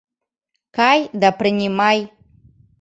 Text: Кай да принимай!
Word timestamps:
Кай 0.77 0.99
да 1.21 1.29
принимай! 1.39 1.99